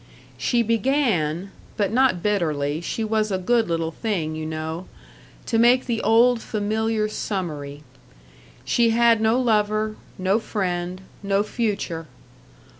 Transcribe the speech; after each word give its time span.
She 0.35 0.63
began 0.63 1.51
but 1.77 1.91
not 1.93 2.23
bitterly, 2.23 2.81
she 2.81 3.03
was 3.03 3.31
a 3.31 3.37
good 3.37 3.67
little 3.69 3.91
thing, 3.91 4.35
you 4.35 4.47
know 4.47 4.87
to 5.45 5.59
make 5.59 5.85
the 5.85 6.01
old 6.01 6.41
familiar 6.41 7.07
summary. 7.07 7.83
She 8.65 8.89
had 8.89 9.21
no 9.21 9.39
lover, 9.39 9.97
no 10.17 10.39
friend, 10.39 11.01
no 11.21 11.43
future. 11.43 12.07